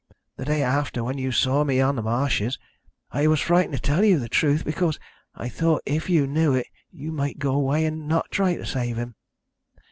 [0.37, 2.57] The day after, when you saw me on the marshes,
[3.11, 4.97] I was frightened to tell you the truth, because
[5.35, 8.97] I thought if you knew it you might go away and not try to save
[8.97, 9.13] him."